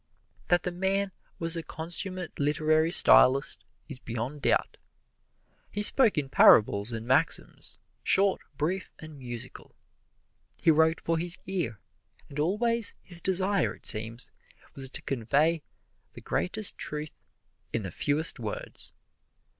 That 0.47 0.63
the 0.63 0.71
man 0.71 1.11
was 1.37 1.55
a 1.55 1.61
consummate 1.61 2.39
literary 2.39 2.89
stylist 2.89 3.63
is 3.87 3.99
beyond 3.99 4.41
doubt. 4.41 4.77
He 5.69 5.83
spoke 5.83 6.17
in 6.17 6.27
parables 6.27 6.91
and 6.91 7.05
maxims, 7.05 7.77
short, 8.01 8.41
brief 8.57 8.89
and 8.97 9.19
musical. 9.19 9.75
He 10.63 10.71
wrote 10.71 10.99
for 10.99 11.19
his 11.19 11.37
ear, 11.45 11.77
and 12.29 12.39
always 12.39 12.95
his 13.03 13.21
desire, 13.21 13.75
it 13.75 13.85
seems, 13.85 14.31
was 14.73 14.89
to 14.89 15.03
convey 15.03 15.61
the 16.13 16.21
greatest 16.21 16.79
truth 16.79 17.13
in 17.71 17.83
the 17.83 17.91
fewest 17.91 18.39
words. 18.39 18.93